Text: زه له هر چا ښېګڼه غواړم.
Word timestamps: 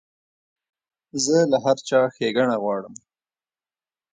زه 1.23 1.37
له 1.51 1.57
هر 1.65 1.77
چا 1.87 1.99
ښېګڼه 2.15 2.55
غواړم. 2.63 2.95